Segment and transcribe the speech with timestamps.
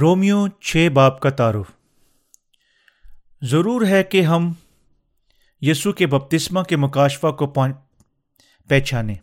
[0.00, 1.70] Romeo چھ باپ کا تعارف۔
[3.42, 4.52] ضرور ہے کہ ہم
[5.60, 7.54] یسو کے بپتسمہ کے مکاشفہ کو
[8.68, 9.14] پہچانیں۔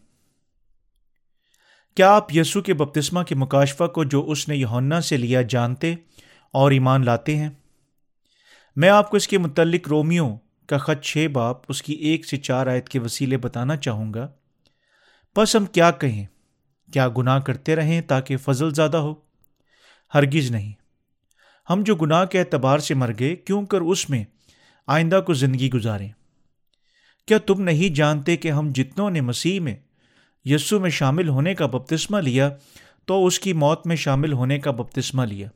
[1.95, 5.95] کیا آپ یسو کے بپتسمہ کے مکاشفہ کو جو اس نے یونا سے لیا جانتے
[6.51, 7.49] اور ایمان لاتے ہیں؟
[8.75, 10.35] میں آپ کو اس کے متعلق رومیو
[10.67, 14.27] کا خط چھ باپ اس کی ایک سے چار آیت کے وسیلے بتانا چاہوں گا۔
[15.35, 16.25] بس ہم کیا کہیں،
[16.93, 19.32] کیا گناہ کرتے رہیں تاکہ فضل زیادہ ہو؟
[20.13, 20.71] ہرگز نہیں۔
[21.69, 24.23] ہم جو گناہ کے اعتبار سے مر گئے، کیوں کر اس میں
[24.87, 26.09] آئندہ کو زندگی گزاریں؟
[27.27, 29.75] کیا تم نہیں جانتے کہ ہم جتنوں نے مسیح میں
[30.45, 32.49] یسو میں شامل ہونے کا بپتسمہ لیا،
[33.05, 35.47] تو اس کی موت میں شامل ہونے کا بپتسمہ لیا؟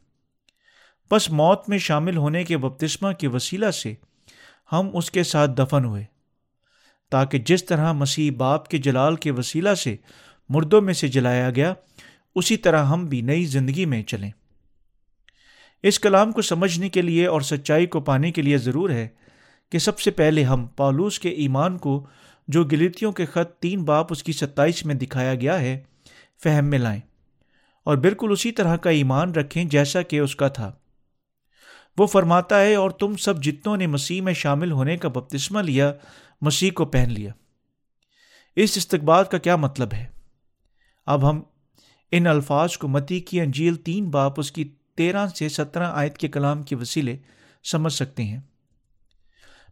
[1.12, 3.94] بس موت میں شامل ہونے کے بپتسمہ کے وسیلہ سے
[4.72, 6.04] ہم اس کے ساتھ دفن ہوئے،
[7.10, 9.96] تاکہ جس طرح مسیح باپ کے جلال کے وسیلہ سے
[10.50, 11.74] مردوں میں سے جلایا گیا،
[12.36, 14.32] اسی طرح ہم بھی نئی زندگی میں چلیں۔
[15.84, 19.08] اس کلام کو سمجھنے کے لیے اور سچائی کو پانے کے لیے ضرور ہے
[19.72, 22.08] کہ سب سے پہلے ہم پالوس کے ایمان کو
[22.48, 25.84] جو گلیتیوں کے خط تین باپ اس کی ستائش میں دکھایا گیا ہے،
[26.44, 27.02] فہم میں لائیں۔
[27.84, 30.72] اور بالکل اسی طرح کا ایمان رکھیں جیسا کہ اس کا تھا۔
[31.98, 35.94] وہ فرماتا ہے، اور تم سب جتنوں نے مسیح میں شامل ہونے کا بپتسمہ لیا،
[36.42, 37.32] مسیح کو پہن لیا۔
[38.56, 40.06] اس استقبال کا کیا مطلب ہے؟
[41.06, 41.42] اب ہم
[42.12, 46.28] ان الفاظ کو متی کی انجیل تین باپ اس کی تیرہ سے سترہ آیت کے
[46.28, 47.18] کلام کے وسیلے
[47.66, 48.40] سمجھ سکتے ہیں۔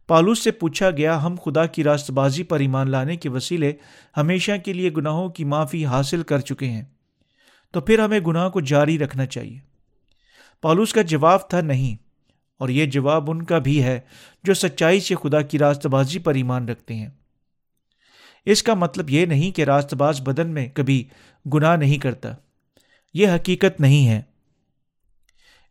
[0.08, 3.72] پالوس سے پوچھا گیا، ہم خدا کی راست بازی پر ایمان لانے کے وسیلے
[4.16, 6.84] ہمیشہ کے لیے گناہوں کی معافی حاصل کر چکے ہیں،
[7.74, 9.58] تو پھر ہمیں گناہ کو جاری رکھنا چاہیے۔
[10.62, 11.96] پالوس کا جواب تھا نہیں،
[12.60, 13.98] اور یہ جواب ان کا بھی ہے
[14.44, 17.08] جو سچائی سے خدا کی راست بازی پر ایمان رکھتے ہیں۔
[18.46, 21.02] اس کا مطلب یہ نہیں کہ راست باز بدن میں کبھی
[21.54, 22.32] گناہ نہیں کرتا،
[23.14, 24.22] یہ حقیقت نہیں ہے۔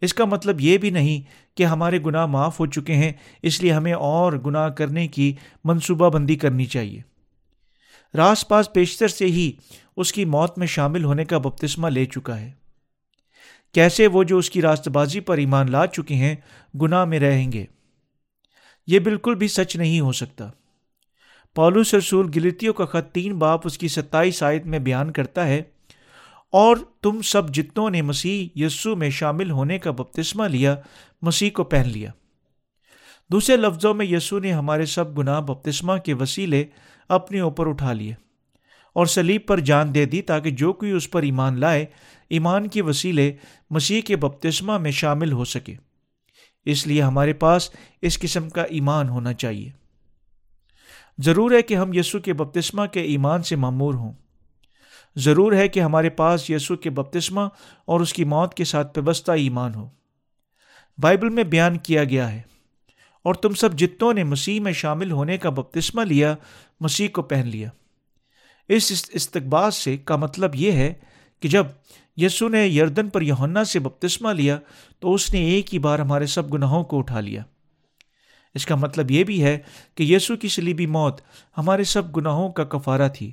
[0.05, 1.21] اس کا مطلب یہ بھی نہیں
[1.57, 3.11] کہ ہمارے گناہ معاف ہو چکے ہیں،
[3.41, 5.33] اس لیے ہمیں اور گناہ کرنے کی
[5.63, 7.01] منصوبہ بندی کرنی چاہیے۔
[8.17, 9.51] راس پاس پیشتر سے ہی
[9.97, 12.51] اس کی موت میں شامل ہونے کا بپتسمہ لے چکا ہے۔
[13.73, 16.35] کیسے وہ جو اس کی راست بازی پر ایمان لا چکے ہیں،
[16.81, 17.65] گناہ میں رہیں گے؟
[18.87, 20.49] یہ بالکل بھی سچ نہیں ہو سکتا۔
[21.55, 25.61] پولوس رسول گلتیوں کا خط تین باپ اس کی ستائیس آیت میں بیان کرتا ہے
[26.51, 30.75] اور تم سب جتنوں نے مسیح یسو میں شامل ہونے کا بپتسمہ لیا،
[31.21, 32.11] مسیح کو پہن لیا۔
[33.31, 36.65] دوسرے لفظوں میں یسو نے ہمارے سب گناہ بپتسمہ کے وسیلے
[37.09, 38.13] اپنے اوپر اٹھا لیے
[38.93, 41.85] اور سلیب پر جان دے دی تاکہ جو کوئی اس پر ایمان لائے،
[42.29, 43.33] ایمان کے وسیلے
[43.69, 45.75] مسیح کے بپتسمہ میں شامل ہو سکے۔
[46.65, 47.69] اس لیے ہمارے پاس
[48.01, 49.69] اس قسم کا ایمان ہونا چاہیے۔
[51.17, 54.13] ضرور ہے کہ ہم یسو کے بپتسمہ کے ایمان سے معمور ہوں۔
[55.15, 57.41] ضرور ہے کہ ہمارے پاس یسو کے بپتسمہ
[57.85, 59.87] اور اس کی موت کے ساتھ پیوستہ ایمان ہو۔
[60.97, 62.41] بائبل میں بیان کیا گیا ہے،
[63.25, 66.35] اور تم سب جتوں نے مسیح میں شامل ہونے کا بپتسمہ لیا،
[66.79, 67.69] مسیح کو پہن لیا۔
[68.69, 70.93] اس استقبال سے کا مطلب یہ ہے
[71.43, 71.65] کہ جب
[72.17, 74.57] یسو نے یردن پر یونا سے بپتسمہ لیا،
[74.99, 77.43] تو اس نے ایک ہی بار ہمارے سب گناہوں کو اٹھا لیا۔
[78.55, 79.57] اس کا مطلب یہ بھی ہے
[79.95, 81.21] کہ یسو کی سلیبی موت
[81.57, 83.31] ہمارے سب گناہوں کا کفارہ تھی۔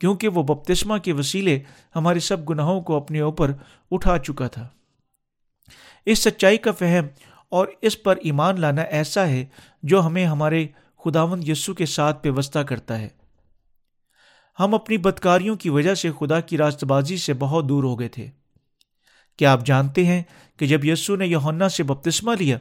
[0.00, 1.62] کیونکہ وہ بپتسمہ کے وسیلے
[1.96, 3.52] ہمارے سب گناہوں کو اپنے اوپر
[3.90, 4.68] اٹھا چکا تھا۔
[6.06, 7.06] اس سچائی کا فہم
[7.48, 9.46] اور اس پر ایمان لانا ایسا ہے
[9.82, 10.66] جو ہمیں ہمارے
[11.04, 13.08] خداون یسو کے ساتھ پیوستہ کرتا ہے۔
[14.60, 18.08] ہم اپنی بدکاریوں کی وجہ سے خدا کی راست بازی سے بہت دور ہو گئے
[18.08, 18.26] تھے۔
[19.36, 20.22] کیا آپ جانتے ہیں
[20.56, 22.58] کہ جب یسو نے یونا سے بپتسمہ لیا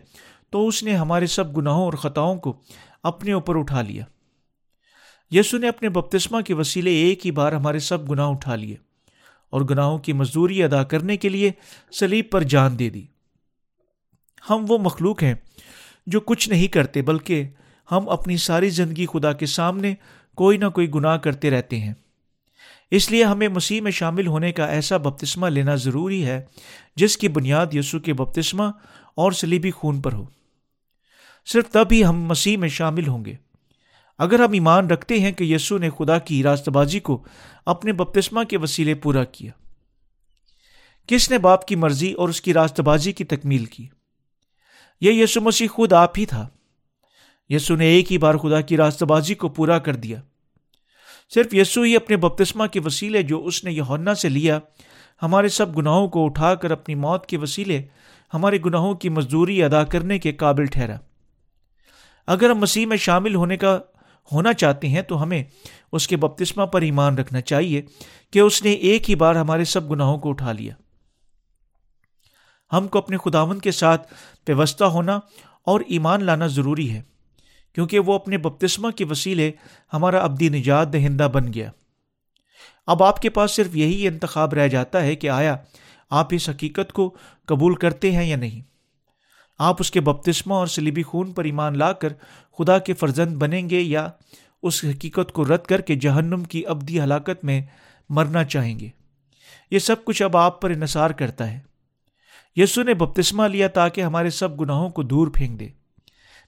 [0.49, 2.61] تو اس نے ہمارے سب گناہوں اور خطاؤں کو
[3.03, 4.05] اپنے اوپر اٹھا لیا؟
[5.35, 8.75] یسو نے اپنے بپتسمہ کے وسیلے ایک ہی بار ہمارے سب گناہ اٹھا لیے
[9.49, 11.51] اور گناہوں کی مزدوری ادا کرنے کے لیے
[11.91, 13.05] سلیب پر جان دے دی۔
[14.49, 15.33] ہم وہ مخلوق ہیں
[16.07, 17.43] جو کچھ نہیں کرتے بلکہ
[17.91, 19.95] ہم اپنی ساری زندگی خدا کے سامنے
[20.35, 21.93] کوئی نہ کوئی گناہ کرتے رہتے ہیں۔
[22.91, 26.45] اس لیے ہمیں مسیح میں شامل ہونے کا ایسا بپتسمہ لینا ضروری ہے
[26.95, 28.63] جس کی بنیاد یسو کے بپتسمہ
[29.15, 30.25] اور سلیبی خون پر ہو۔
[31.45, 33.44] صرف تب ہی ہم مسیح میں شامل ہوں گے۔
[34.17, 37.23] اگر ہم ایمان رکھتے ہیں کہ یسو نے خدا کی راست بازی کو
[37.65, 39.51] اپنے بپتسمہ کے وسیلے پورا کیا۔
[41.07, 43.87] کس نے باپ کی مرضی اور اس کی راست بازی کی تکمیل کی؟
[45.01, 46.47] یہ یسو مسیح خود آپ ہی تھا۔
[47.49, 50.21] یسو نے ایک ہی بار خدا کی راست بازی کو پورا کر دیا۔
[51.33, 54.59] صرف یسو ہی اپنے بپتسمہ کے وسیلے جو اس نے یونا سے لیا،
[55.21, 57.83] ہمارے سب گناہوں کو اٹھا کر اپنی موت کے وسیلے
[58.33, 60.95] ہمارے گناہوں کی مزدوری ادا کرنے کے قابل ٹھہرا۔
[62.27, 63.79] اگر ہم مسیح میں شامل ہونے کا
[64.31, 65.43] ہونا چاہتے ہیں، تو ہمیں
[65.91, 67.81] اس کے بپتسمہ پر ایمان رکھنا چاہیے
[68.31, 70.73] کہ اس نے ایک ہی بار ہمارے سب گناہوں کو اٹھا لیا۔
[72.71, 74.13] ہم کو اپنے خداون کے ساتھ
[74.45, 75.19] پیوستہ ہونا
[75.65, 77.01] اور ایمان لانا ضروری ہے،
[77.73, 79.51] کیونکہ وہ اپنے بپتسمہ کے وسیلے
[79.93, 81.71] ہمارا ابدی نجات دہندہ بن گیا۔
[82.87, 85.55] اب آپ کے پاس صرف یہی انتخاب رہ جاتا ہے کہ آیا
[86.09, 88.74] آپ اس حقیقت کو قبول کرتے ہیں یا نہیں۔
[89.59, 92.13] آپ اس کے بپتسمہ اور سلیبی خون پر ایمان لا کر
[92.57, 94.07] خدا کے فرزند بنیں گے یا
[94.63, 97.61] اس حقیقت کو رد کر کے جہنم کی ابدی ہلاکت میں
[98.09, 98.89] مرنا چاہیں گے؟
[99.71, 101.59] یہ سب کچھ اب آپ پر انحصار کرتا ہے۔
[102.55, 105.67] یسو نے بپتسمہ لیا تاکہ ہمارے سب گناہوں کو دور پھینک دے۔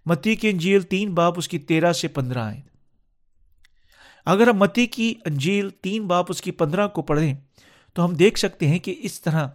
[0.06, 2.62] متی کی انجیل تین باپ اس کی تیرہ سے پندرہ آئے
[4.26, 7.34] اگر ہم متی کی انجیل تین باپ اس کی پندرہ کو پڑھیں
[7.94, 9.48] تو ہم دیکھ سکتے ہیں کہ اس طرح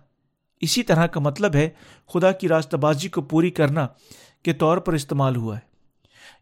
[0.63, 1.69] اسی طرح کا مطلب ہے
[2.13, 3.87] خدا کی راستہ بازی کو پوری کرنا
[4.43, 5.73] کے طور پر استعمال ہوا ہے۔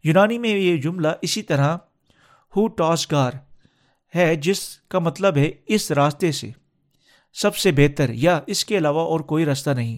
[0.03, 1.77] یونانی میں یہ جملہ اسی طرح
[2.55, 3.31] ہو ٹاس گار
[4.15, 6.49] ہے، جس کا مطلب ہے اس راستے سے
[7.33, 9.97] سب سے بہتر، یا اس کے علاوہ اور کوئی راستہ نہیں۔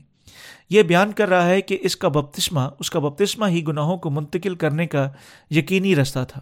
[0.69, 4.09] یہ بیان کر رہا ہے کہ اس کا بپتسمہ، اس کا بپتسمہ ہی گناہوں کو
[4.09, 5.09] منتقل کرنے کا
[5.51, 6.41] یقینی رستہ تھا۔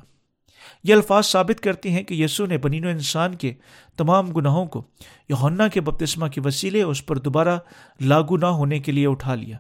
[0.83, 3.53] یہ الفاظ ثابت کرتے ہیں کہ یسو نے بنین و انسان کے
[3.97, 4.83] تمام گناہوں کو
[5.29, 7.59] یونا کے بپتسمہ کے وسیلے اس پر دوبارہ
[8.01, 9.57] لاگو نہ ہونے کے لیے اٹھا لیا۔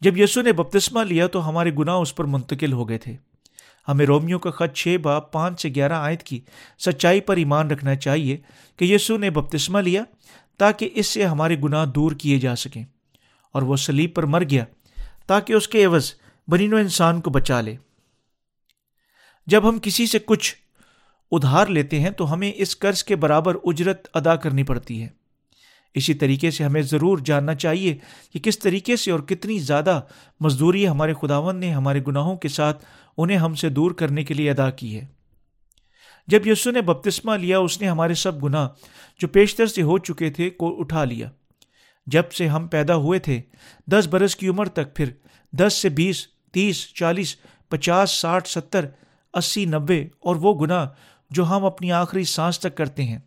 [0.00, 3.16] جب یسو نے بپتسمہ لیا تو ہمارے گناہ اس پر منتقل ہو گئے تھے۔
[3.88, 6.40] ہمیں رومیو کا خط چھ باپ پانچ سے گیارہ آیت کی
[6.78, 8.36] سچائی پر ایمان رکھنا چاہیے
[8.76, 10.02] کہ یسو نے بپتسمہ لیا
[10.58, 12.84] تاکہ اس سے ہمارے گناہ دور کیے جا سکیں
[13.52, 14.64] اور وہ سلیب پر مر گیا
[15.26, 16.12] تاکہ اس کے عوض
[16.48, 17.76] بنین و انسان کو بچا لے۔
[19.46, 20.54] جب ہم کسی سے کچھ
[21.30, 25.08] ادھار لیتے ہیں تو ہمیں اس قرض کے برابر اجرت ادا کرنی پڑتی ہے۔
[25.94, 27.98] اسی طریقے سے ہمیں ضرور جاننا چاہیے
[28.32, 30.00] کہ کس طریقے سے اور کتنی زیادہ
[30.40, 32.84] مزدوری ہمارے خداون نے ہمارے گناہوں کے ساتھ
[33.16, 35.06] انہیں ہم سے دور کرنے کے لیے ادا کی ہے۔
[36.26, 38.68] جب یسو نے بپتسمہ لیا، اس نے ہمارے سب گناہ
[39.18, 41.30] جو پیشتر سے ہو چکے تھے کو اٹھا لیا۔
[42.06, 43.40] جب سے ہم پیدا ہوئے تھے،
[43.86, 45.08] دس برس کی عمر تک، پھر
[45.52, 47.36] دس سے بیس، تیس، چالیس،
[47.68, 48.86] پچاس، ساٹھ، ستر
[49.32, 50.88] اسی نبے اور وہ گناہ
[51.30, 53.18] جو ہم اپنی آخری سانس تک کرتے ہیں۔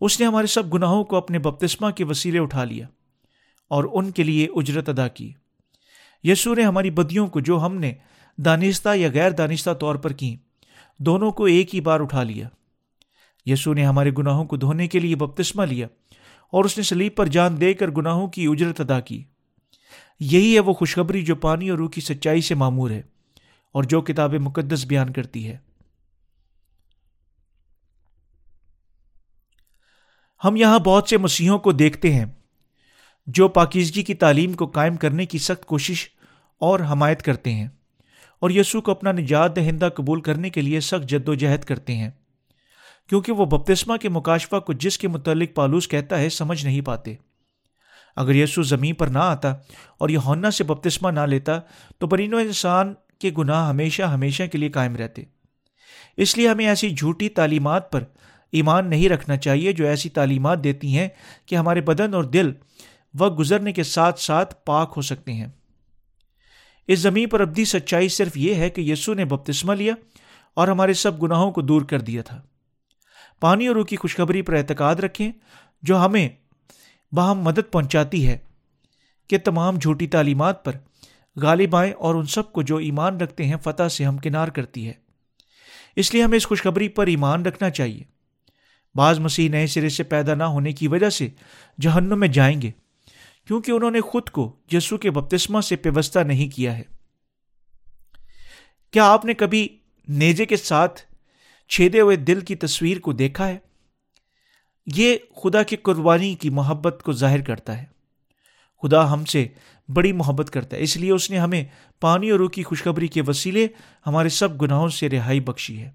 [0.00, 2.86] اس نے ہمارے سب گناہوں کو اپنے بپتسمہ کے وسیلے اٹھا لیا
[3.70, 5.32] اور ان کے لیے اجرت ادا کی۔
[6.22, 7.94] یسو نے ہماری بدیوں کو جو ہم نے
[8.36, 10.36] دانستہ یا غیر دانستہ طور پر کی
[10.98, 12.48] دونوں کو ایک ہی بار اٹھا لیا۔
[13.46, 15.86] یسو نے ہمارے گناہوں کو دھونے کے لیے بپتسمہ لیا
[16.52, 19.24] اور اس نے سلیب پر جان دے کر گناہوں کی اجرت ادا کی۔
[20.20, 23.02] یہی ہے وہ خوشخبری جو پانی اور روح کی سچائی سے معمور ہے۔
[23.74, 25.56] اور جو کتاب مقدس بیان کرتی ہے۔
[30.44, 32.24] ہم یہاں بہت سے مسیحوں کو دیکھتے ہیں
[33.26, 36.08] جو پاکیزگی کی تعلیم کو قائم کرنے کی سخت کوشش
[36.60, 37.68] اور حمایت کرتے ہیں
[38.38, 41.96] اور یسوع کو اپنا نجات دہندہ قبول کرنے کے لیے سخت جد و جہد کرتے
[41.96, 42.10] ہیں،
[43.08, 47.14] کیونکہ وہ بپتسمہ کے مکاشفہ کو جس کے متعلق پالوس کہتا ہے سمجھ نہیں پاتے۔
[48.16, 49.54] اگر یسوع زمین پر نہ آتا
[49.98, 51.58] اور یہ ہونا سے بپتسمہ نہ لیتا
[51.98, 55.22] تو برین و انسان کے گناہ ہمیشہ ہمیشہ کے لیے قائم رہتے۔
[56.16, 58.04] اس لیے ہمیں ایسی جھوٹی تعلیمات پر
[58.52, 61.08] ایمان نہیں رکھنا چاہیے جو ایسی تعلیمات دیتی ہیں
[61.46, 62.52] کہ ہمارے بدن اور دل
[63.18, 65.46] وقت گزرنے کے ساتھ ساتھ پاک ہو سکتے ہیں۔
[66.86, 69.94] اس زمین پر ابدی سچائی صرف یہ ہے کہ یسو نے بپتسمہ لیا
[70.54, 72.42] اور ہمارے سب گناہوں کو دور کر دیا تھا۔
[73.40, 75.32] پانی اور روح کی خوشخبری پر اعتقاد رکھیں
[75.82, 76.28] جو ہمیں
[77.12, 78.38] باہم مدد پہنچاتی ہے
[79.28, 80.72] کہ تمام جھوٹی تعلیمات پر
[81.42, 84.88] غالب آئیں اور ان سب کو جو ایمان رکھتے ہیں فتح سے ہم کنار کرتی
[84.88, 84.92] ہے۔
[85.96, 88.04] اس لیے ہمیں اس خوشخبری پر ایمان رکھنا چاہیے۔
[88.94, 91.28] بعض مسیح نئے سرے سے پیدا نہ ہونے کی وجہ سے
[91.80, 92.70] جہنم میں جائیں گے،
[93.46, 96.82] کیونکہ انہوں نے خود کو یسو کے بپتسمہ سے پیوستہ نہیں کیا ہے۔
[98.90, 99.68] کیا آپ نے کبھی
[100.08, 101.02] نیجے کے ساتھ
[101.68, 103.58] چھیدے ہوئے دل کی تصویر کو دیکھا ہے؟
[104.86, 107.84] یہ خدا کی قربانی کی محبت کو ظاہر کرتا ہے۔
[108.82, 109.48] خدا ہم سے
[109.88, 111.64] بڑی محبت کرتا ہے۔ اس لیے اس نے ہمیں
[112.00, 113.66] پانی اور روح کی خوشخبری کے وسیلے
[114.06, 115.90] ہمارے سب گناہوں سے رہائی بخشی ہے۔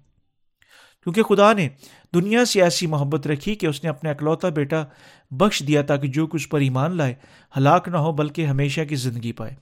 [1.02, 1.68] کیونکہ خدا نے
[2.14, 4.84] دنیا سے ایسی محبت رکھی کہ اس نے اپنا اکلوتا بیٹا
[5.30, 7.14] بخش دیا تاکہ جو کچھ پر ایمان لائے،
[7.56, 9.54] ہلاک نہ ہو، بلکہ ہمیشہ کی زندگی پائے۔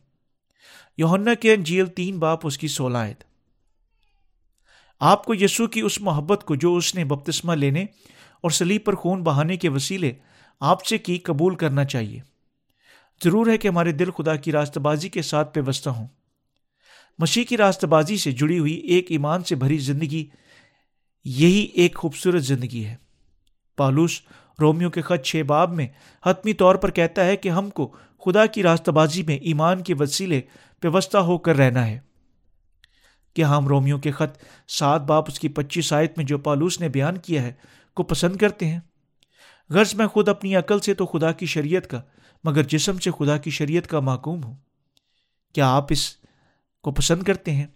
[0.98, 3.24] یونا کے انجیل تین باپ اس کی سولہ آیت۔
[5.00, 7.82] آپ کو یسو کی اس محبت کو جو اس نے بپتسمہ لینے
[8.40, 10.12] اور سلیب پر خون بہانے کے وسیلے
[10.60, 12.31] آپ سے کی قبول کرنا چاہیے۔
[13.25, 16.07] ضرور ہے کہ ہمارے دل خدا کی راست بازی کے ساتھ پیوستہ ہوں۔
[17.19, 20.26] مسیح کی راست بازی سے جڑی ہوئی ایک ایمان سے بھری زندگی،
[21.25, 22.97] یہی ایک خوبصورت زندگی ہے۔
[23.76, 24.21] پالوس
[24.61, 25.88] رومیو کے خط چھ باب میں
[26.26, 29.95] حتمی طور پر کہتا ہے کہ ہم کو خدا کی راستہ بازی میں ایمان کے
[29.95, 30.41] وسیلے
[30.81, 31.99] پیوستہ ہو کر رہنا ہے۔
[33.35, 36.88] کیا ہم رومیو کے خط سات باپ اس کی پچیس آیت میں جو پالوس نے
[36.88, 37.52] بیان کیا ہے
[37.95, 38.81] کو پسند کرتے ہیں۔
[39.71, 42.02] غرض میں خود اپنی عقل سے تو خدا کی شریعت کا،
[42.45, 44.54] مگر جسم سے خدا کی شریعت کا معقوم ہوں۔
[45.52, 46.16] کیا آپ اس
[46.83, 47.66] کو پسند کرتے ہیں؟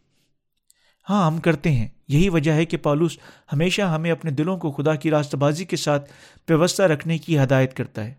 [1.10, 3.18] ہاں ہم کرتے ہیں۔ یہی وجہ ہے کہ پالوس
[3.52, 6.12] ہمیشہ ہمیں اپنے دلوں کو خدا کی راستہ بازی کے ساتھ
[6.46, 8.14] پیوستہ رکھنے کی ہدایت کرتا ہے۔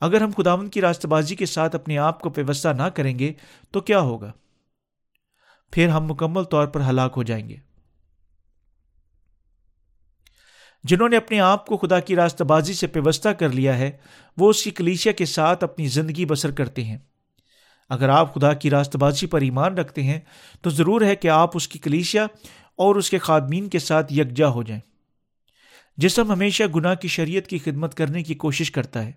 [0.00, 3.32] اگر ہم خداون کی راستہ بازی کے ساتھ اپنے آپ کو پیوستہ نہ کریں گے
[3.70, 4.32] تو کیا ہوگا؟
[5.72, 7.56] پھر ہم مکمل طور پر ہلاک ہو جائیں گے۔
[10.84, 13.90] جنہوں نے اپنے آپ کو خدا کی راستہ بازی سے پیوستہ کر لیا ہے،
[14.36, 16.98] وہ اس کی کلیشیا کے ساتھ اپنی زندگی بسر کرتے ہیں۔
[17.88, 20.20] اگر آپ خدا کی راست بازی پر ایمان رکھتے ہیں،
[20.62, 22.24] تو ضرور ہے کہ آپ اس کی کلیشیا
[22.76, 24.80] اور اس کے خادمین کے ساتھ یکجا ہو جائیں۔
[25.96, 29.12] جسم ہمیشہ گناہ کی شریعت کی خدمت کرنے کی کوشش کرتا ہے۔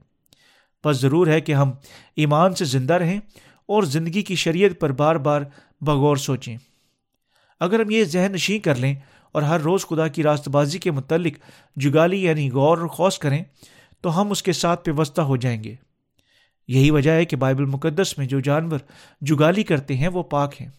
[0.85, 1.71] بس ضرور ہے کہ ہم
[2.15, 3.19] ایمان سے زندہ رہیں
[3.65, 5.41] اور زندگی کی شریعت پر بار بار
[5.81, 6.57] بغور سوچیں۔
[7.59, 8.95] اگر ہم یہ ذہن نشیں کر لیں
[9.37, 11.33] اور ہر روز خدا کی راست بازی کے متعلق
[11.75, 13.43] جگالی یعنی غور و خوص کریں
[14.01, 15.75] تو ہم اس کے ساتھ پیوستہ ہو جائیں گے۔
[16.67, 18.79] یہی وجہ ہے کہ بائبل مقدس میں جو جانور
[19.21, 20.69] جگالی کرتے ہیں وہ پاک ہیں۔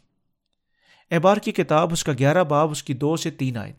[1.10, 3.72] احبار کی کتاب اس کا گیارہ باب اس کی دو سے تین آئے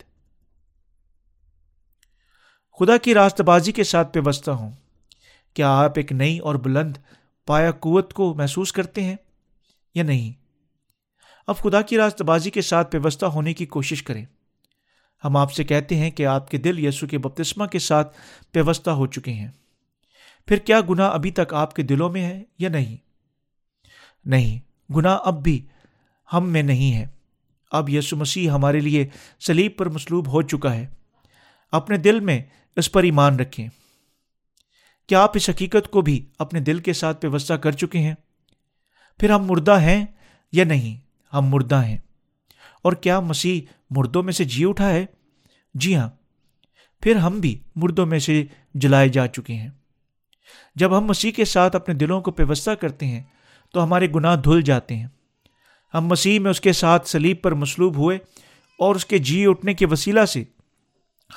[2.78, 4.70] خدا کی راست بازی کے ساتھ پیوستہ ہوں۔
[5.54, 6.96] کیا آپ ایک نئی اور بلند
[7.46, 9.16] پایا قوت کو محسوس کرتے ہیں
[9.94, 10.32] یا نہیں؟
[11.46, 14.26] اب خدا کی راست بازی کے ساتھ پیوستہ ہونے کی کوشش کریں۔
[15.24, 18.18] ہم آپ سے کہتے ہیں کہ آپ کے دل یسو کے بپتسمہ کے ساتھ
[18.52, 19.48] پیوستہ ہو چکے ہیں۔
[20.46, 22.96] پھر کیا گناہ ابھی تک آپ کے دلوں میں ہے یا نہیں؟
[24.24, 24.58] نہیں،
[24.92, 25.66] گناہ اب بھی
[26.32, 27.06] ہم میں نہیں ہے۔
[27.70, 29.08] اب یسو مسیح ہمارے لیے
[29.40, 30.86] سلیب پر مسلوب ہو چکا ہے۔
[31.72, 32.42] اپنے دل میں
[32.76, 33.68] اس پر ایمان رکھیں۔
[35.08, 38.14] کیا آپ اس حقیقت کو بھی اپنے دل کے ساتھ پیوستہ کر چکے ہیں؟
[39.18, 40.06] پھر ہم مردہ ہیں
[40.52, 41.00] یا نہیں؟
[41.36, 41.98] ہم مردہ ہیں۔
[42.82, 43.60] اور کیا مسیح
[43.90, 45.06] مردوں میں سے جی اٹھا ہے؟
[45.74, 46.08] جی ہاں۔
[47.00, 48.44] پھر ہم بھی مردوں میں سے
[48.74, 49.68] جلائے جا چکے ہیں۔
[50.74, 53.22] جب ہم مسیح کے ساتھ اپنے دلوں کو پیوستہ کرتے ہیں،
[53.72, 55.06] تو ہمارے گناہ دھل جاتے ہیں۔
[55.94, 58.18] ہم مسیح میں اس کے ساتھ سلیب پر مصلوب ہوئے
[58.78, 60.44] اور اس کے جی اٹھنے کے وسیلہ سے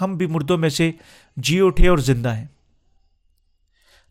[0.01, 0.91] ہم بھی مردوں میں سے
[1.38, 2.47] جی اٹھے اور زندہ ہیں۔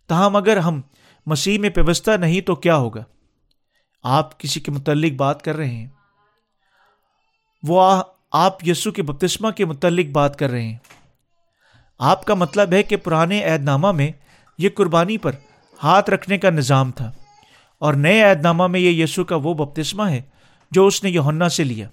[0.06, 0.80] تاہم اگر ہم
[1.26, 3.04] مسیح میں پیوستہ نہیں تو کیا ہوگا؟
[4.02, 5.88] آپ کسی کے متعلق بات کر رہے ہیں۔
[7.62, 8.02] وہ
[8.32, 10.76] آپ یسو کے بپتسمہ کے متعلق بات کر رہے ہیں۔
[11.98, 14.12] آپ کا مطلب ہے کہ پرانے عہد نامہ میں
[14.58, 15.32] یہ قربانی پر
[15.82, 17.12] ہاتھ رکھنے کا نظام تھا
[17.78, 20.22] اور نئے عہد نامہ میں یہ یسو کا وہ بپتسمہ ہے
[20.70, 21.88] جو اس نے یوہنا سے لیا۔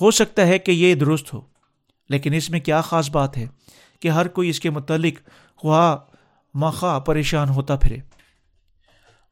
[0.00, 1.40] ہو سکتا ہے کہ یہ درست ہو،
[2.08, 3.46] لیکن اس میں کیا خاص بات ہے
[4.00, 5.96] کہ ہر کوئی اس کے متعلق خواہ
[6.54, 7.96] مخواہ پریشان ہوتا پھرے۔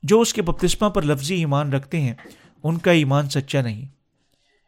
[0.02, 2.14] جو اس کے بپتسمہ پر لفظی ایمان رکھتے ہیں،
[2.62, 4.01] ان کا ایمان سچا نہیں۔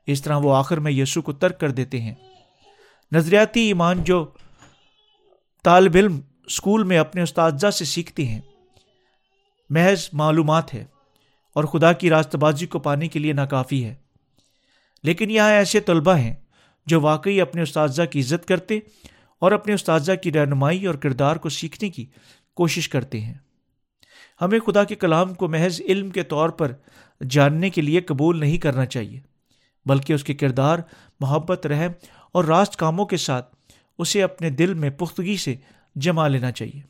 [0.06, 2.14] اس طرح وہ آخر میں یسو کو ترک کر دیتے ہیں۔
[3.12, 4.30] نظریاتی ایمان جو
[5.64, 8.40] طالب علم اسکول میں اپنے استاذہ سے سیکھتے ہیں،
[9.70, 10.84] محض معلومات ہے
[11.52, 13.94] اور خدا کی راست بازی کو پانے کے لیے ناکافی ہے۔
[15.02, 16.34] لیکن یہاں ایسے طلبہ ہیں
[16.86, 18.78] جو واقعی اپنے استاذہ کی عزت کرتے
[19.38, 22.06] اور اپنے استاذہ کی رہنمائی اور کردار کو سیکھنے کی
[22.54, 23.34] کوشش کرتے ہیں۔
[24.40, 26.72] ہمیں خدا کے کلام کو محض علم کے طور پر
[27.30, 29.20] جاننے کے لیے قبول نہیں کرنا چاہیے۔
[29.86, 30.78] بلکہ اس کے کردار،
[31.20, 31.90] محبت، رحم
[32.32, 33.56] اور راست کاموں کے ساتھ
[33.98, 35.54] اسے اپنے دل میں پختگی سے
[35.94, 36.80] جما لینا چاہیے۔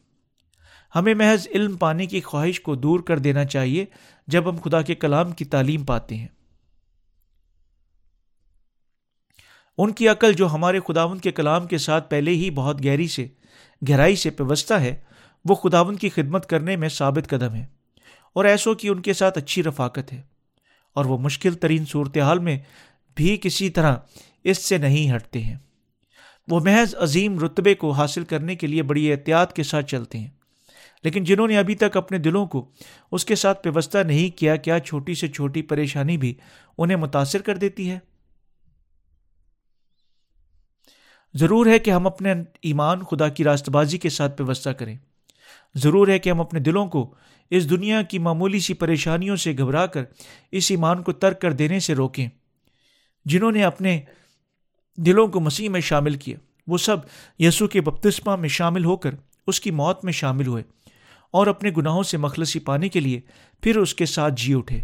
[0.94, 3.84] ہمیں محض علم پانے کی خواہش کو دور کر دینا چاہیے
[4.26, 6.28] جب ہم خدا کے کلام کی تعلیم پاتے ہیں۔
[9.78, 13.26] ان کی عقل جو ہمارے خداون کے کلام کے ساتھ پہلے ہی بہت گہری سے،
[13.88, 15.00] گہرائی سے پیوستہ ہے،
[15.44, 17.66] وہ خداون کی خدمت کرنے میں ثابت قدم ہے
[18.32, 20.33] اور ایسو کی ان کے ساتھ اچھی رفاقت ہے۔
[20.94, 22.58] اور وہ مشکل ترین صورتحال میں
[23.14, 23.96] بھی کسی طرح
[24.44, 25.56] اس سے نہیں ہٹتے ہیں۔
[26.48, 30.28] وہ محض عظیم رتبے کو حاصل کرنے کے لیے بڑی احتیاط کے ساتھ چلتے ہیں۔
[31.02, 32.70] لیکن جنہوں نے ابھی تک اپنے دلوں کو
[33.12, 36.34] اس کے ساتھ پیوستہ نہیں کیا کیا چھوٹی سے چھوٹی پریشانی بھی
[36.78, 37.98] انہیں متاثر کر دیتی ہے؟
[41.34, 42.32] ضرور ہے کہ ہم اپنے
[42.62, 44.96] ایمان خدا کی راست بازی کے ساتھ پیوستہ کریں۔
[45.74, 47.14] ضرور ہے کہ ہم اپنے دلوں کو
[47.50, 50.04] اس دنیا کی معمولی سی پریشانیوں سے گھبرا کر
[50.52, 52.28] اس ایمان کو ترک کر دینے سے روکیں۔
[53.26, 54.00] جنہوں نے اپنے
[54.96, 56.96] دلوں کو مسیح میں شامل کیا، وہ سب
[57.38, 59.14] یسو کے بپتسمہ میں شامل ہو کر
[59.46, 60.62] اس کی موت میں شامل ہوئے
[61.30, 63.20] اور اپنے گناہوں سے مخلصی پانے کے لیے
[63.62, 64.80] پھر اس کے ساتھ جی اٹھے۔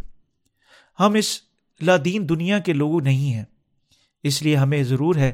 [0.99, 1.41] ہم اس
[1.81, 3.45] لادین دنیا کے لوگ نہیں ہیں،
[4.23, 5.33] اس لیے ہمیں ضرور ہے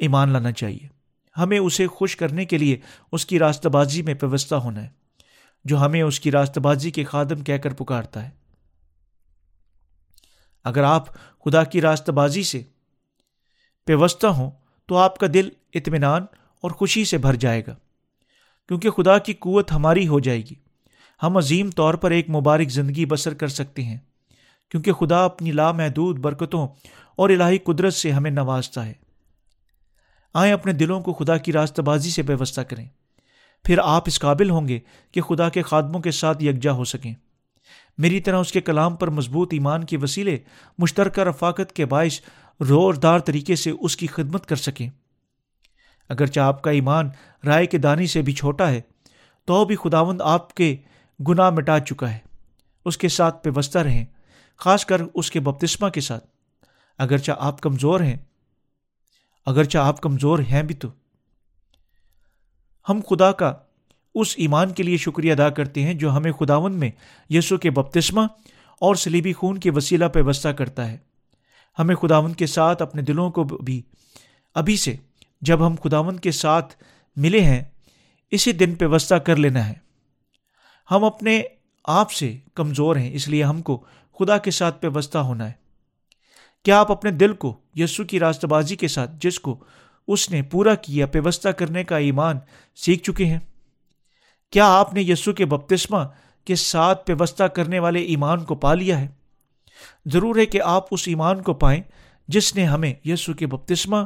[0.00, 0.95] ایمان لانا چاہیے۔
[1.38, 2.78] ہمیں اسے خوش کرنے کے لیے
[3.12, 4.88] اس کی راستہ بازی میں پیوستہ ہونا ہے،
[5.64, 8.30] جو ہمیں اس کی راست بازی کے خادم کہہ کر پکارتا ہے۔
[10.64, 11.14] اگر آپ
[11.44, 12.62] خدا کی راست بازی سے
[13.86, 14.50] پیوستہ ہوں،
[14.88, 16.24] تو آپ کا دل اطمینان
[16.62, 17.74] اور خوشی سے بھر جائے گا،
[18.68, 20.54] کیونکہ خدا کی قوت ہماری ہو جائے گی۔
[21.22, 23.98] ہم عظیم طور پر ایک مبارک زندگی بسر کر سکتے ہیں،
[24.70, 26.66] کیونکہ خدا اپنی لامحدود برکتوں
[27.16, 29.05] اور الہی قدرت سے ہمیں نوازتا ہے۔
[30.36, 32.88] آئیں اپنے دلوں کو خدا کی راستہ بازی سے ویوستہ کریں۔
[33.64, 34.78] پھر آپ اس قابل ہوں گے
[35.12, 37.14] کہ خدا کے خادموں کے ساتھ یکجا ہو سکیں۔
[37.98, 40.38] میری طرح اس کے کلام پر مضبوط ایمان کے وسیلے،
[40.78, 42.20] مشترکہ رفاقت کے باعث
[42.60, 44.90] روزدار طریقے سے اس کی خدمت کر سکیں۔
[46.08, 47.10] اگرچہ آپ کا ایمان
[47.46, 48.80] رائے کے دانی سے بھی چھوٹا ہے،
[49.44, 50.76] تو بھی خداوند آپ کے
[51.28, 52.18] گناہ مٹا چکا ہے۔
[52.84, 54.04] اس کے ساتھ پیوستہ رہیں،
[54.56, 56.26] خاص کر اس کے بپتسمہ کے ساتھ۔
[56.98, 58.16] اگرچہ آپ کمزور ہیں
[59.46, 60.88] اگرچہ آپ کمزور ہیں بھی تو۔
[62.88, 63.54] ہم خدا کا
[64.14, 66.90] اس ایمان کے لیے شکریہ ادا کرتے ہیں جو ہمیں خداون میں
[67.30, 68.20] یسو کے بپتسمہ
[68.80, 70.96] اور سلیبی خون کے وسیلہ پیوستہ کرتا ہے۔
[71.78, 73.82] ہمیں خداون کے ساتھ اپنے دلوں کو بھی
[74.54, 74.96] ابھی سے
[75.40, 76.74] جب ہم خداون کے ساتھ
[77.16, 77.62] ملے ہیں،
[78.30, 79.74] اسی دن پیوستہ کر لینا ہے۔
[80.90, 81.42] ہم اپنے
[81.84, 83.84] آپ سے کمزور ہیں، اس لیے ہم کو
[84.18, 85.65] خدا کے ساتھ پیوستہ ہونا ہے۔
[86.66, 89.64] کیا آپ اپنے دل کو یسو کی راستہ بازی کے ساتھ، جس کو
[90.08, 92.38] اس نے پورا کیا، پیوستہ کرنے کا ایمان
[92.76, 93.38] سیکھ چکے ہیں؟
[94.50, 95.98] کیا آپ نے یسو کے بپتسمہ
[96.44, 99.08] کے ساتھ پیوستہ کرنے والے ایمان کو پا لیا ہے؟
[100.06, 101.82] ضرور ہے کہ آپ اس ایمان کو پائیں
[102.28, 103.96] جس نے ہمیں یسو کے بپتسمہ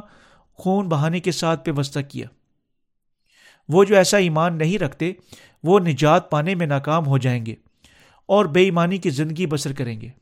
[0.53, 2.27] خون بہانے کے ساتھ پیوستہ کیا۔
[3.69, 5.13] وہ جو ایسا ایمان نہیں رکھتے،
[5.63, 7.55] وہ نجات پانے میں ناکام ہو جائیں گے
[8.25, 10.20] اور بے ایمانی کی زندگی بسر کریں گے۔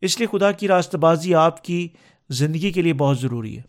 [0.00, 1.88] اس لیے خدا کی راست بازی آپ کی
[2.30, 3.62] زندگی کے لیے بہت ضروری ہے۔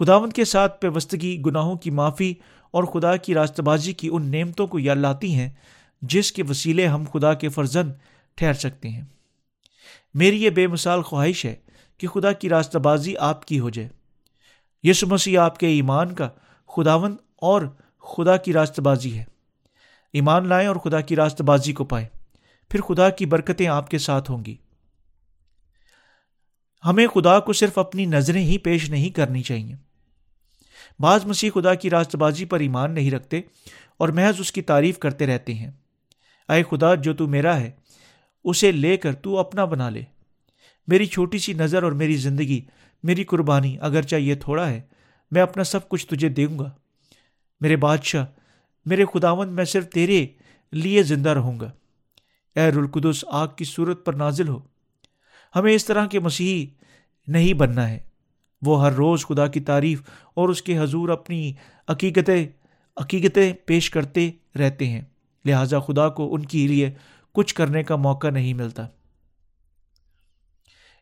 [0.00, 2.34] خداون کے ساتھ پیوستگی، گناہوں کی معافی
[2.70, 5.50] اور خدا کی راست بازی کی ان نعمتوں کو یا لاتی ہیں
[6.02, 7.92] جس کے وسیلے ہم خدا کے فرزند
[8.34, 9.04] ٹھہر سکتے ہیں۔
[10.14, 11.54] میری یہ بے مثال خواہش ہے
[11.98, 13.88] کہ خدا کی راستہ بازی آپ کی ہو جائے۔
[14.82, 16.28] یسو مسیح آپ کے ایمان کا
[16.76, 17.62] خداون اور
[17.98, 19.24] خدا کی راست بازی ہے۔
[20.12, 22.08] ایمان لائیں اور خدا کی راست بازی کو پائیں۔
[22.70, 24.56] پھر خدا کی برکتیں آپ کے ساتھ ہوں گی۔
[26.84, 29.74] ہمیں خدا کو صرف اپنی نظریں ہی پیش نہیں کرنی چاہیے۔
[30.98, 33.40] بعض مسیح خدا کی راست بازی پر ایمان نہیں رکھتے
[33.96, 35.70] اور محض اس کی تعریف کرتے رہتے ہیں۔
[36.48, 37.70] اے خدا، جو تو میرا ہے،
[38.44, 40.02] اسے لے کر تو اپنا بنا لے۔
[40.86, 42.60] میری چھوٹی سی نظر اور میری زندگی،
[43.02, 44.80] میری قربانی اگرچہ یہ تھوڑا ہے،
[45.30, 46.70] میں اپنا سب کچھ تجھے دوں گا۔
[47.60, 48.26] میرے بادشاہ،
[48.84, 50.26] میرے خداون میں صرف تیرے
[50.72, 51.70] لیے زندہ رہوں گا۔
[52.56, 54.73] اے رلقدس آگ کی صورت پر نازل ہو۔
[55.54, 56.66] ہمیں اس طرح کے مسیحی
[57.26, 57.98] نہیں بننا ہے۔
[58.62, 60.02] وہ ہر روز خدا کی تعریف
[60.34, 61.52] اور اس کے حضور اپنی
[61.88, 62.46] عقیقتیں
[62.96, 65.02] عقیقتیں پیش کرتے رہتے ہیں۔
[65.44, 66.94] لہٰذا خدا کو ان کے لیے
[67.32, 68.86] کچھ کرنے کا موقع نہیں ملتا۔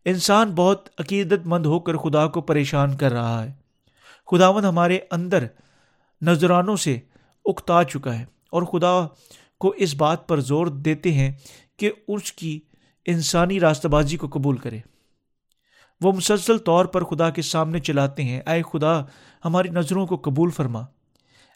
[0.05, 3.53] انسان بہت عقیدت مند ہو کر خدا کو پریشان کر رہا ہے۔
[4.31, 5.47] خداون ہمارے اندر
[6.23, 6.99] نذرانوں سے
[7.45, 9.07] اکتا چکا ہے اور خدا
[9.61, 11.33] کو اس بات پر زور دیتے ہیں
[11.77, 12.61] کہ اس کی
[13.07, 14.79] انسانی راستہ بازی کو قبول کرے۔
[16.01, 19.01] وہ مسلسل طور پر خدا کے سامنے چلاتے ہیں۔ اے خدا،
[19.45, 20.85] ہماری نظروں کو قبول فرما۔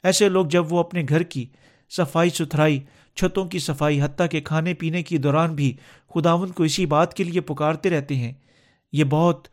[0.03, 1.47] ایسے لوگ جب وہ اپنے گھر کی
[1.91, 2.81] صفائی ستھرائی،
[3.15, 5.77] چھتوں کی صفائی، حتیٰ کے کھانے پینے کے دوران بھی
[6.15, 8.33] خداون کو اسی بات کے لیے پکارتے رہتے ہیں،
[8.93, 9.49] یہ بہت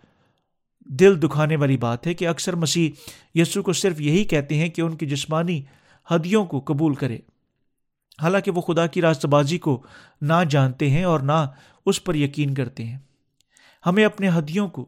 [0.79, 2.89] دل دکھانے والی بات ہے کہ اکثر مسیح
[3.35, 5.61] یسو کو صرف یہی کہتے ہیں کہ ان کی جسمانی
[6.15, 7.17] ہدیوں کو قبول کرے۔
[8.23, 9.83] حالانکہ وہ خدا کی راست بازی کو
[10.21, 11.45] نہ جانتے ہیں اور نہ
[11.85, 12.97] اس پر یقین کرتے ہیں۔
[13.85, 14.85] ہمیں اپنے ہدیوں کو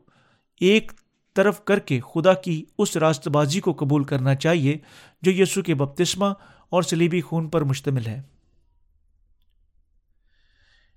[0.61, 0.91] ایک
[1.35, 4.77] طرف کر کے خدا کی اس راست بازی کو قبول کرنا چاہیے
[5.21, 6.25] جو یسو کے بپتسمہ
[6.69, 8.21] اور سلیبی خون پر مشتمل ہے۔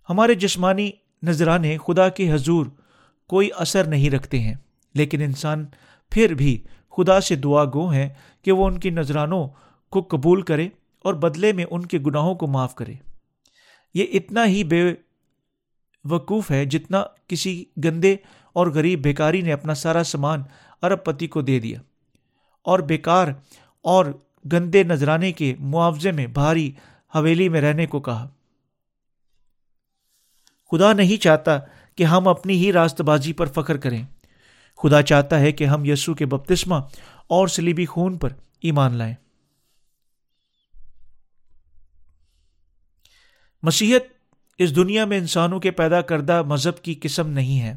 [0.08, 0.90] ہمارے جسمانی
[1.22, 2.66] نذرانے خدا کے حضور
[3.28, 4.54] کوئی اثر نہیں رکھتے ہیں،
[4.94, 5.66] لیکن انسان
[6.10, 6.62] پھر بھی
[6.96, 8.08] خدا سے دعا گو ہیں
[8.42, 9.48] کہ وہ ان کی نذرانوں
[9.92, 10.68] کو قبول کرے۔
[11.08, 12.92] اور بدلے میں ان کے گناہوں کو معاف کرے۔
[13.94, 14.94] یہ اتنا ہی بے
[16.04, 18.16] وقوف ہے جتنا کسی گندے
[18.52, 20.42] اور غریب بیکاری نے اپنا سارا سامان
[20.82, 21.78] ارب پتی کو دے دیا۔
[22.62, 23.28] اور بیکار
[23.82, 24.06] اور
[24.52, 26.72] گندے نذرانے کے معاوضے میں بھاری
[27.14, 28.28] حویلی میں رہنے کو کہا۔
[30.70, 31.58] خدا نہیں چاہتا
[31.94, 34.04] کہ ہم اپنی ہی راست بازی پر فخر کریں۔
[34.82, 36.76] خدا چاہتا ہے کہ ہم یسو کے بپتسمہ
[37.26, 38.28] اور سلیبی خون پر
[38.62, 39.14] ایمان لائیں۔
[43.62, 44.00] مسیحت
[44.58, 47.74] اس دنیا میں انسانوں کے پیدا کردہ مذہب کی قسم نہیں ہے۔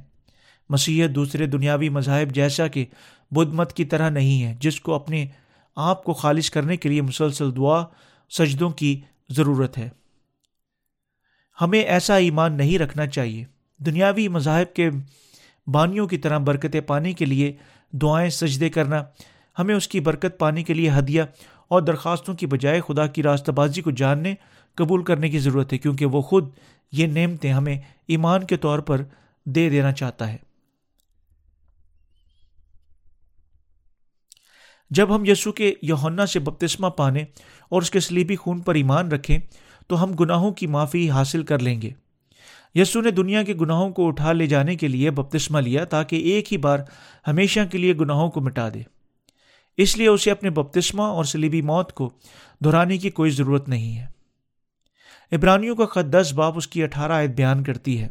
[0.70, 2.86] مسیحت دوسرے دنیاوی مذاہب جیسا کہ
[3.32, 5.26] بدھ مت کی طرح نہیں ہے، جس کو اپنے
[5.76, 7.86] آپ کو خالص کرنے کے لیے مسلسل دعا،
[8.30, 9.90] سجدوں کی ضرورت ہے۔
[11.62, 13.46] ہمیں ایسا ایمان نہیں رکھنا چاہیے۔
[13.78, 14.90] دنیاوی مذاہب کے
[15.68, 17.54] بانیوں کی طرح برکتیں پانے کے لیے
[17.92, 19.04] دعائیں، سجدے کرنا،
[19.60, 21.24] ہمیں اس کی برکت پانے کے لیے ہدیہ
[21.68, 24.36] اور درخواستوں کی بجائے خدا کی راستہ بازی کو جاننے
[24.76, 26.50] قبول کرنے کی ضرورت ہے، کیونکہ وہ خود
[26.92, 29.02] یہ نعمتیں ہمیں ایمان کے طور پر
[29.46, 30.38] دے دینا چاہتا ہے۔
[34.90, 37.24] جب ہم یسو کے یونا سے بپتسمہ پانے
[37.70, 39.40] اور اس کے سلیبی خون پر ایمان رکھیں،
[39.88, 41.90] تو ہم گناہوں کی معافی حاصل کر لیں گے۔
[42.76, 46.54] یسو نے دنیا کے گناہوں کو اٹھا لے جانے کے لیے بپتسمہ لیا تاکہ ایک
[46.54, 46.80] ہی بار
[47.28, 48.82] ہمیشہ کے لیے گناہوں کو مٹا دے۔
[49.78, 52.10] اس لیے اسے اپنے بپتسمہ اور سلیبی موت کو
[52.66, 54.21] دہرانے کی کوئی ضرورت نہیں ہے۔
[55.32, 58.08] ابرانیوں کا خط دس باپ اس کی اٹھارہ عائد بیان کرتی ہے۔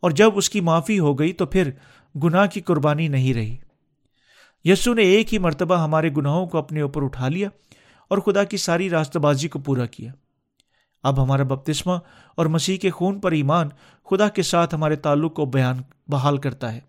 [0.00, 1.70] اور جب اس کی معافی ہو گئی تو پھر
[2.22, 3.56] گناہ کی قربانی نہیں رہی۔
[4.64, 7.48] یسو نے ایک ہی مرتبہ ہمارے گناہوں کو اپنے اوپر اٹھا لیا
[8.08, 10.12] اور خدا کی ساری راستہ بازی کو پورا کیا۔
[11.02, 11.92] اب ہمارا بپتسمہ
[12.36, 13.68] اور مسیح کے خون پر ایمان
[14.10, 16.80] خدا کے ساتھ ہمارے تعلق کو بیان بحال کرتا ہے۔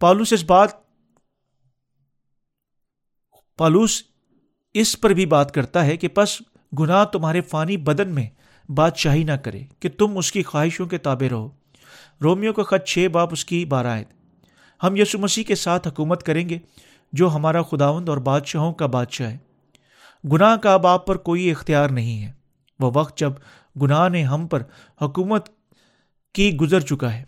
[0.00, 0.87] پالوس اس بات
[3.58, 4.02] پالوس
[4.74, 6.42] اس پر بھی بات کرتا ہے کہ پس
[6.78, 8.26] گناہ تمہارے فانی بدن میں
[8.70, 11.50] بادشاہی نہ کرے کہ تم اس کی خواہشوں کے تابع رہو۔
[12.22, 14.00] رومیو کا خط چھ باپ اس کی بارہ
[14.82, 16.58] ہم یسو مسیح کے ساتھ حکومت کریں گے
[17.12, 19.38] جو ہمارا خداوند اور بادشاہوں کا بادشاہ ہے۔
[20.32, 22.32] گناہ کا اب آپ پر کوئی اختیار نہیں ہے۔
[22.80, 23.32] وہ وقت جب
[23.82, 24.62] گناہ نے ہم پر
[25.02, 25.48] حکومت
[26.34, 27.24] کی گزر چکا ہے۔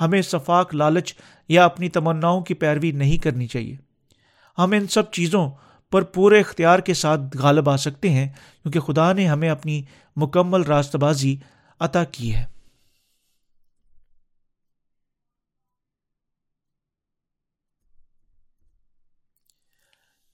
[0.00, 1.14] ہمیں صفاق لالچ
[1.48, 3.76] یا اپنی تمناؤں کی پیروی نہیں کرنی چاہیے۔
[4.58, 5.50] ہم ان سب چیزوں
[5.90, 8.28] پر پورے اختیار کے ساتھ غالب آ سکتے ہیں،
[8.62, 9.82] کیونکہ خدا نے ہمیں اپنی
[10.16, 11.36] مکمل راست بازی
[11.80, 12.44] عطا کی ہے۔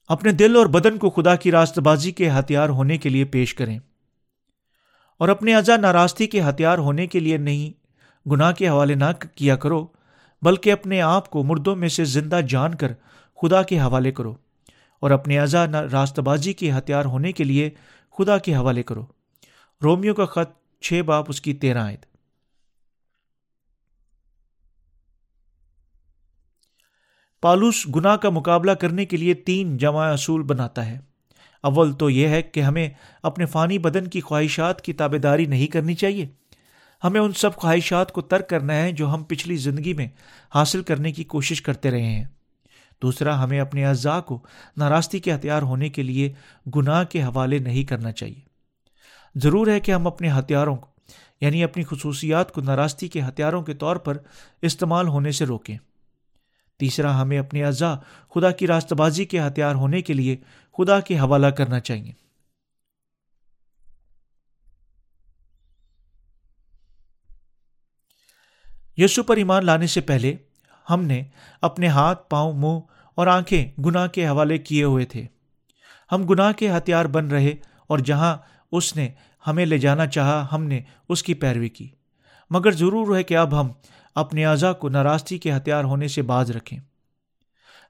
[0.07, 3.53] اپنے دل اور بدن کو خدا کی راست بازی کے ہتھیار ہونے کے لیے پیش
[3.53, 3.79] کریں۔
[5.17, 7.85] اور اپنے اعضا ناراستی کے ہتھیار ہونے کے لیے نہیں،
[8.29, 9.87] گناہ کے حوالے نہ کیا کرو،
[10.41, 12.91] بلکہ اپنے آپ کو مردوں میں سے زندہ جان کر
[13.41, 14.35] خدا کے حوالے کرو
[14.99, 17.69] اور اپنے اعضا راست بازی کے ہتھیار ہونے کے لیے
[18.17, 19.05] خدا کے حوالے کرو۔
[19.83, 21.97] رومیو کا خط چھ باپ اس کی تیرہ آئے
[27.41, 30.99] پالوس گناہ کا مقابلہ کرنے کے لیے تین جمع اصول بناتا ہے۔
[31.63, 32.89] اول تو یہ ہے کہ ہمیں
[33.23, 36.25] اپنے فانی بدن کی خواہشات کی تابے داری نہیں کرنی چاہیے۔
[37.03, 40.07] ہمیں ان سب خواہشات کو ترک کرنا ہے جو ہم پچھلی زندگی میں
[40.55, 42.25] حاصل کرنے کی کوشش کرتے رہے ہیں۔
[43.01, 44.45] دوسرا، ہمیں اپنے اعضاء کو
[44.77, 46.33] ناراستی کے ہتھیار ہونے کے لیے
[46.75, 48.41] گناہ کے حوالے نہیں کرنا چاہیے۔
[49.35, 50.87] ضرور ہے کہ ہم اپنے ہتھیاروں کو
[51.41, 54.17] یعنی اپنی خصوصیات کو ناراستی کے ہتھیاروں کے طور پر
[54.61, 55.77] استعمال ہونے سے روکیں۔
[56.79, 57.95] تیسرا، ہمیں اپنے اعضاء
[58.35, 60.37] خدا کی راست بازی کے ہتھیار ہونے کے لیے
[60.77, 62.11] خدا کے حوالہ کرنا چاہیے۔
[68.97, 70.35] یسو پر ایمان لانے سے پہلے
[70.89, 71.23] ہم نے
[71.61, 72.79] اپنے ہاتھ، پاؤں، منہ
[73.15, 75.25] اور آنکھیں گناہ کے حوالے کیے ہوئے تھے۔
[76.11, 77.53] ہم گناہ کے ہتھیار بن رہے
[77.87, 78.37] اور جہاں
[78.71, 79.09] اس نے
[79.47, 81.89] ہمیں لے جانا چاہا، ہم نے اس کی پیروی کی۔
[82.49, 83.71] مگر ضرور ہے کہ اب ہم
[84.15, 86.79] اپنے اعضا کو ناراستی کے ہتھیار ہونے سے باز رکھیں۔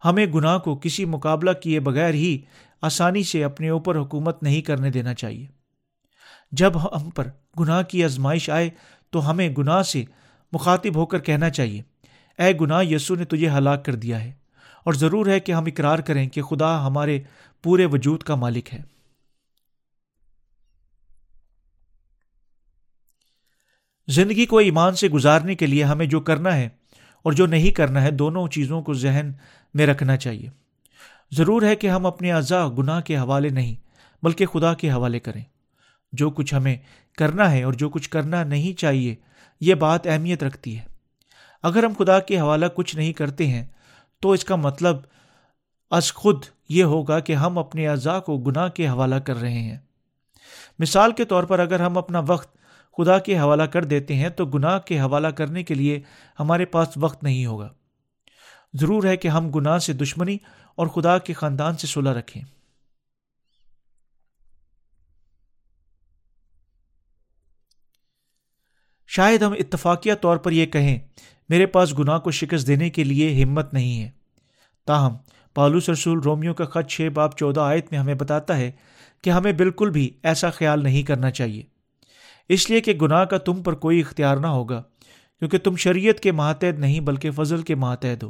[0.06, 2.42] ہمیں گناہ کو کسی مقابلہ کیے بغیر ہی
[2.82, 5.48] آسانی سے اپنے اوپر حکومت نہیں کرنے دینا چاہیے۔
[6.52, 7.28] جب ہم پر
[7.60, 8.70] گناہ کی آزمائش آئے
[9.10, 10.04] تو ہمیں گناہ سے
[10.52, 11.82] مخاطب ہو کر کہنا چاہیے۔
[12.38, 14.32] اے گناہ یسو نے تجھے ہلاک کر دیا ہے۔
[14.84, 17.20] اور ضرور ہے کہ ہم اقرار کریں کہ خدا ہمارے
[17.64, 18.82] پورے وجود کا مالک ہے۔
[24.08, 26.70] زندگی کو ایمان سے گزارنے کے لیے ہمیں جو کرنا ہے
[27.24, 29.32] اور جو نہیں کرنا ہے، دونوں چیزوں کو ذہن
[29.74, 30.50] میں رکھنا چاہیے۔
[31.32, 33.76] ضرور ہے کہ ہم اپنے اعضاء گناہ کے حوالے نہیں،
[34.24, 35.44] بلکہ خدا کے حوالے کریں۔
[36.12, 36.78] جو کچھ ہمیں
[37.18, 39.16] کرنا ہے اور جو کچھ کرنا نہیں چاہیے،
[39.62, 40.95] یہ بات اہمیت رکھتی ہے۔
[41.66, 43.66] اگر ہم خدا کے حوالہ کچھ نہیں کرتے ہیں،
[44.20, 44.96] تو اس کا مطلب
[45.92, 49.78] از خود یہ ہوگا کہ ہم اپنے اعضاء کو گناہ کے حوالہ کر رہے ہیں۔
[50.80, 52.58] مثال کے طور پر اگر ہم اپنا وقت
[52.98, 56.02] خدا کے حوالہ کر دیتے ہیں، تو گناہ کے حوالہ کرنے کے لیے
[56.40, 57.74] ہمارے پاس وقت نہیں ہوگا۔
[58.74, 60.38] ضرور ہے کہ ہم گناہ سے دشمنی
[60.76, 62.42] اور خدا کے خاندان سے صلح رکھیں۔
[69.08, 71.00] شاید ہم اتفاقیہ طور پر یہ کہیں
[71.50, 74.12] میرے پاس گناہ کو شکست دینے کے لیے ہمت نہیں ہے۔
[74.86, 75.18] تاہم،
[75.54, 78.72] پالوس رسول رومیو کا خط چھ باپ چودہ آیت میں ہمیں بتاتا ہے
[79.24, 81.64] کہ ہمیں بالکل بھی ایسا خیال نہیں کرنا چاہیے۔
[82.50, 84.84] اس لیے کہ گناہ کا تم پر کوئی اختیار نہ ہوگا،
[85.40, 88.30] کیونکہ تم شریعت کے ماتحد نہیں بلکہ فضل کے ماتحد ہو۔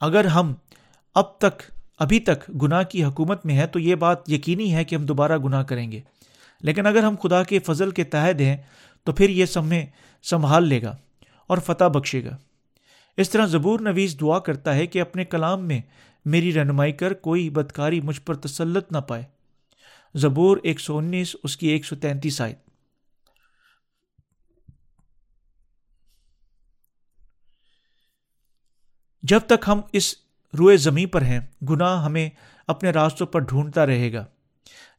[0.00, 0.54] اگر ہم
[1.14, 1.62] اب تک
[1.98, 5.38] ابھی تک گناہ کی حکومت میں ہے تو یہ بات یقینی ہے کہ ہم دوبارہ
[5.38, 6.00] گناہ کریں گے۔
[6.60, 8.56] لیکن اگر ہم خدا کے فضل کے تحت ہیں
[9.04, 9.86] تو پھر یہ سمیں
[10.22, 10.96] سنبھال لے گا
[11.46, 12.36] اور فتح بخشے گا۔
[13.16, 15.80] اس طرح زبور نویز دعا کرتا ہے کہ اپنے کلام میں
[16.24, 19.22] میری رہنمائی کر، کوئی بدکاری مجھ پر تسلط نہ پائے۔
[20.14, 22.54] زبور ایک سو انیس، اس کی ایک سو تینتیس آئے
[29.22, 30.14] جب تک ہم اس
[30.58, 32.30] روئے زمیں پر ہیں۔ گناہ ہمیں
[32.66, 34.24] اپنے راستوں پر ڈھونڈتا رہے گا۔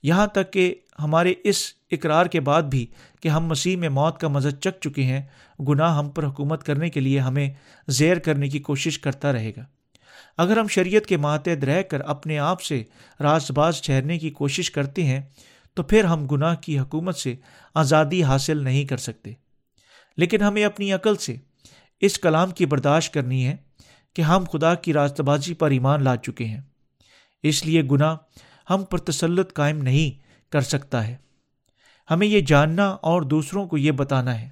[0.04, 2.86] یہاں تک کہ ہمارے اس اقرار کے بعد بھی
[3.22, 5.22] کہ ہم مسیح میں موت کا مزہ چک چکے ہیں،
[5.60, 7.50] گناہ ہم پر حکومت کرنے کے لیے ہمیں
[7.88, 9.66] زیر کرنے کی کوشش کرتا رہے گا۔
[10.38, 12.84] اگر ہم شریعت کے ماتحد رہ کر اپنے آپ سے
[13.20, 15.22] راز باز ٹھہرنے کی کوشش کرتے ہیں،
[15.74, 17.36] تو پھر ہم گناہ کی حکومت سے
[17.76, 19.34] آزادی حاصل نہیں کر سکتے۔
[20.18, 21.36] لیکن ہمیں اپنی عقل سے
[22.02, 23.56] اس کلام کی برداشت کرنی ہے۔
[24.14, 26.62] کہ ہم خدا کی راست بازی پر ایمان لا چکے ہیں۔
[27.44, 28.16] اس لیے گناہ
[28.70, 31.16] ہم پر تسلط قائم نہیں کر سکتا ہے۔
[32.12, 34.50] ہمیں یہ جاننا اور دوسروں کو یہ بتانا ہے۔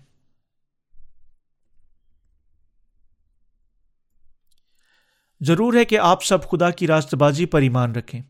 [5.41, 8.21] ضرور ہے کہ آپ سب خدا کی راست بازی پر ایمان رکھیں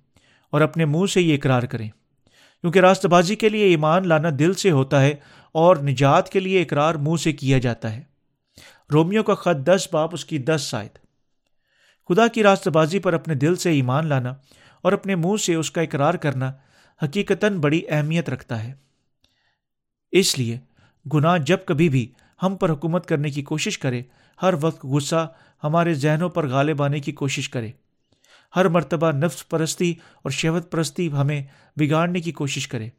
[0.50, 1.90] اور اپنے منہ سے یہ اقرار کریں۔
[2.62, 5.16] کیونکہ راست بازی کے لیے ایمان لانا دل سے ہوتا ہے
[5.52, 8.04] اور نجات کے لیے اقرار منہ سے کیا جاتا ہے۔
[8.94, 11.05] رومیو کا خط دس باپ اس کی دس سائد
[12.10, 14.34] خدا کی راست بازی پر اپنے دل سے ایمان لانا
[14.82, 16.52] اور اپنے منہ سے اس کا اقرار کرنا
[17.04, 18.74] حقیقتاً بڑی اہمیت رکھتا ہے۔
[20.12, 20.60] اس لیے
[21.14, 22.12] گناہ جب کبھی بھی
[22.44, 24.02] ہم پر حکومت کرنے کی کوشش کرے،
[24.42, 27.72] ہر وقت غصہ ہمارے ذہنوں پر غالب آنے کی کوشش کرے۔
[28.56, 31.44] ہر مرتبہ نفس پرستی اور شہوت پرستی ہمیں
[31.78, 32.90] بگاڑنے کی کوشش کرے۔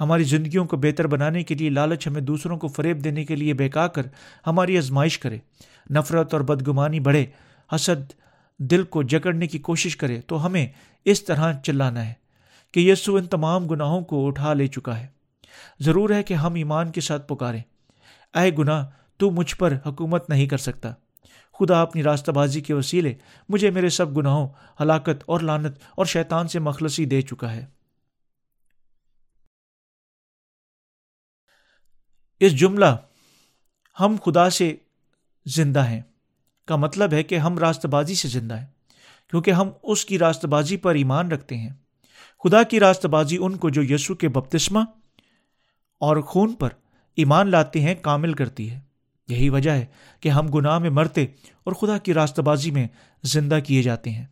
[0.00, 3.54] ہماری زندگیوں کو بہتر بنانے کے لیے لالچ ہمیں دوسروں کو فریب دینے کے لیے
[3.54, 4.02] بہکا کر
[4.46, 5.38] ہماری آزمائش کرے۔
[5.90, 7.26] نفرت اور بدگمانی بڑھے،
[7.74, 8.12] حسد
[8.58, 10.66] دل کو جکڑنے کی کوشش کرے تو ہمیں
[11.04, 12.14] اس طرح چلانا ہے
[12.72, 15.06] کہ یسو ان تمام گناہوں کو اٹھا لے چکا ہے۔
[15.80, 17.62] ضرور ہے کہ ہم ایمان کے ساتھ پکاریں۔
[18.34, 20.92] اے گناہ، تو مجھ پر حکومت نہیں کر سکتا۔
[21.58, 23.14] خدا اپنی راستہ بازی کے وسیلے
[23.48, 24.48] مجھے میرے سب گناہوں،
[24.80, 27.66] ہلاکت اور لانت اور شیطان سے مخلصی دے چکا ہے۔
[32.40, 32.96] اس جملہ
[34.00, 34.76] ہم خدا سے
[35.46, 36.02] زندہ ہیں۔
[36.66, 38.66] کا مطلب ہے کہ ہم راست بازی سے زندہ ہیں،
[39.30, 41.70] کیونکہ ہم اس کی راست بازی پر ایمان رکھتے ہیں۔
[42.44, 44.80] خدا کی راست بازی ان کو جو یسو کے بپتسمہ
[46.00, 46.68] اور خون پر
[47.16, 48.80] ایمان لاتے ہیں کامل کرتی ہے۔
[49.28, 49.86] یہی وجہ ہے
[50.20, 51.22] کہ ہم گناہ میں مرتے
[51.64, 52.88] اور خدا کی راست بازی میں
[53.22, 54.26] زندہ کیے جاتے ہیں۔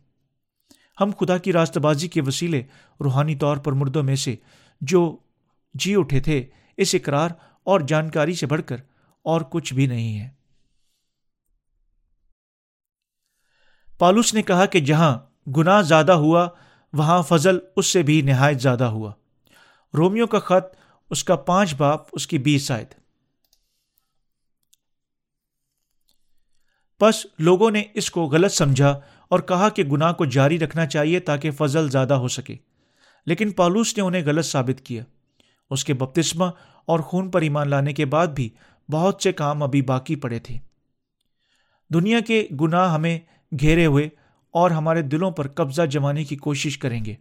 [1.01, 2.63] ہم خدا کی راست بازی کے وسیلے
[3.03, 4.35] روحانی طور پر مردوں میں سے
[4.81, 5.17] جو
[5.73, 6.45] جی اٹھے تھے،
[6.77, 7.29] اس اقرار
[7.63, 8.77] اور جانکاری سے بڑھ کر
[9.23, 10.29] اور کچھ بھی نہیں ہے۔
[13.97, 15.17] پالوس نے کہا کہ جہاں
[15.49, 16.47] گناہ زیادہ ہوا،
[16.93, 19.11] وہاں فضل اس سے بھی نہایت زیادہ ہوا۔
[19.97, 20.75] رومیو کا خط،
[21.09, 22.85] اس کا پانچ باپ، اس کی بیس آئے
[27.01, 31.19] بس لوگوں نے اس کو غلط سمجھا اور کہا کہ گناہ کو جاری رکھنا چاہیے
[31.19, 32.55] تاکہ فضل زیادہ ہو سکے۔
[33.25, 35.03] لیکن پالوس نے انہیں غلط ثابت کیا۔
[35.69, 36.45] اس کے بپتسمہ
[36.85, 38.49] اور خون پر ایمان لانے کے بعد بھی
[38.91, 40.57] بہت سے کام ابھی باقی پڑے تھے۔
[41.93, 43.19] دنیا کے گناہ ہمیں
[43.59, 44.09] گھیرے ہوئے
[44.51, 47.15] اور ہمارے دلوں پر قبضہ جمانے کی کوشش کریں گے۔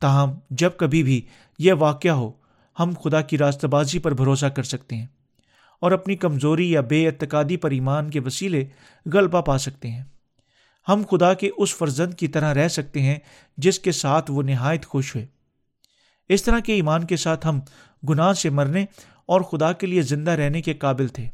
[0.00, 1.20] تاہم، جب کبھی بھی
[1.58, 2.32] یہ واقعہ ہو،
[2.78, 5.06] ہم خدا کی راستہ بازی پر بھروسہ کر سکتے ہیں
[5.80, 8.64] اور اپنی کمزوری یا بے اعتقادی پر ایمان کے وسیلے
[9.12, 10.04] غلبہ پا سکتے ہیں۔
[10.88, 13.16] ہم خدا کے اس فرزند کی طرح رہ سکتے ہیں
[13.56, 15.26] جس کے ساتھ وہ نہایت خوش ہوئے۔
[16.28, 17.60] اس طرح کے ایمان کے ساتھ ہم
[18.08, 18.84] گناہ سے مرنے
[19.26, 21.28] اور خدا کے لیے زندہ رہنے کے قابل تھے۔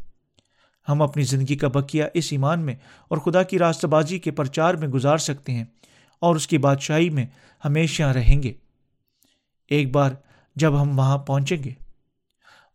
[0.89, 2.75] ہم اپنی زندگی کا بکیا اس ایمان میں
[3.09, 5.65] اور خدا کی راستہ بازی کے پرچار میں گزار سکتے ہیں
[6.21, 7.27] اور اس کی بادشاہی میں
[7.65, 8.53] ہمیشہ رہیں گے۔
[9.69, 10.11] ایک بار
[10.57, 11.71] جب ہم وہاں پہنچیں گے،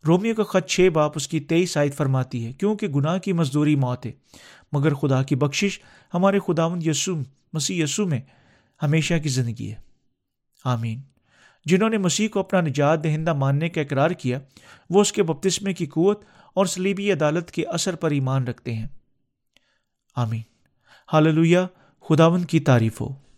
[0.07, 3.75] رومیو کا خط چھ باپ اس کی تیئیس آیت فرماتی ہے، کیونکہ گناہ کی مزدوری
[3.75, 4.11] موت ہے،
[4.71, 5.79] مگر خدا کی بخشش
[6.13, 7.15] ہمارے خداون یسو
[7.53, 8.19] مسیح یسو میں
[8.83, 9.75] ہمیشہ کی زندگی ہے۔
[10.65, 11.01] آمین۔
[11.65, 14.39] جنہوں نے مسیح کو اپنا نجات دہندہ ماننے کا اقرار کیا،
[14.89, 18.87] وہ اس کے بپتسمے کی قوت اور سلیبی عدالت کے اثر پر ایمان رکھتے ہیں۔
[20.15, 20.41] آمین۔
[21.13, 21.59] حاللویہ
[22.01, 23.28] خداون کی تعریف ہو۔